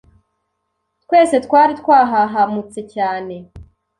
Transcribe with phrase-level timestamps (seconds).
[1.03, 3.35] Twese twari twahahamutse cyane